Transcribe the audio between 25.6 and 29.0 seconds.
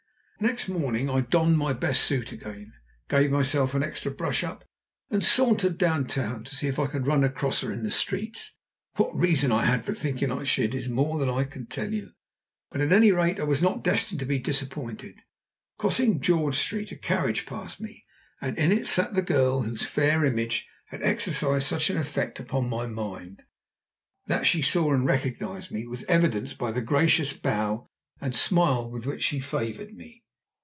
me was evidenced by the gracious bow and smile